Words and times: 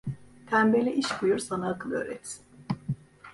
Tembele 0.49 0.93
iş 0.95 1.21
buyur 1.21 1.37
sana 1.37 1.69
akıl 1.71 1.91
öğretsin. 1.91 2.45